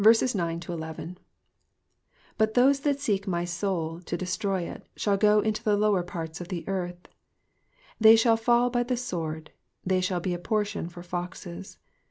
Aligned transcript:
9 0.03 0.61
But 2.35 2.55
those 2.55 2.79
tAat 2.79 2.97
seek 2.99 3.27
my 3.27 3.45
soul, 3.45 3.99
to 4.01 4.17
destroy 4.17 4.63
//, 4.67 4.81
shall 4.95 5.15
go 5.15 5.41
into 5.41 5.61
the 5.63 5.77
lower 5.77 6.01
parts 6.01 6.41
of 6.41 6.47
the 6.47 6.67
earth. 6.67 7.01
ID 7.03 7.09
They 7.99 8.15
shall 8.15 8.35
fall 8.35 8.71
by 8.71 8.81
the 8.81 8.97
sword: 8.97 9.51
they 9.85 10.01
shall 10.01 10.19
be 10.19 10.33
a 10.33 10.39
portion 10.39 10.89
for 10.89 11.03
foxes. 11.03 11.77